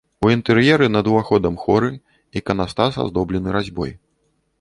У 0.25 0.29
інтэр'еры 0.35 0.85
над 0.93 1.09
уваходам 1.11 1.59
хоры, 1.65 1.91
іканастас 2.41 2.97
аздоблены 3.05 3.49
разьбой. 3.57 3.93